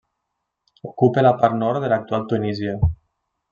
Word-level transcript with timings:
Ocupa 0.91 1.21
la 1.27 1.35
part 1.43 1.59
nord 1.65 1.85
de 1.85 1.93
l'actual 1.93 2.27
Tunísia. 2.35 2.77